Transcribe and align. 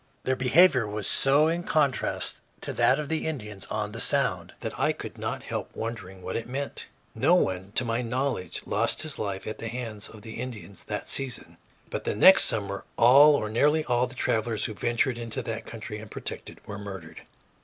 Their 0.23 0.35
behavior 0.35 0.87
was 0.87 1.05
so 1.05 1.47
in 1.47 1.61
contrast 1.61 2.37
to 2.61 2.73
that 2.73 2.97
of 2.97 3.07
the 3.07 3.27
Indians 3.27 3.67
on 3.67 3.91
the 3.91 3.99
Sound 3.99 4.51
that 4.61 4.73
I 4.79 4.93
could 4.93 5.19
not 5.19 5.43
help 5.43 5.69
wondering 5.75 6.23
what 6.23 6.35
it 6.35 6.49
meant. 6.49 6.87
No 7.13 7.35
one, 7.35 7.71
to 7.73 7.85
my 7.85 8.01
knowledge, 8.01 8.63
lost 8.65 9.03
his 9.03 9.19
life 9.19 9.45
at 9.45 9.59
the 9.59 9.67
hands 9.67 10.09
of 10.09 10.23
the 10.23 10.39
Indians 10.41 10.85
that 10.85 11.07
season, 11.07 11.57
but 11.91 12.03
the 12.03 12.15
next 12.15 12.45
summer 12.45 12.83
all 12.97 13.35
or 13.35 13.47
nearly 13.47 13.83
all 13.85 14.07
the 14.07 14.15
travelers 14.15 14.65
who 14.65 14.73
ventured 14.73 15.19
into 15.19 15.43
that 15.43 15.67
country 15.67 16.01
unprotected 16.01 16.61
were 16.65 16.79
murdered. 16.79 17.21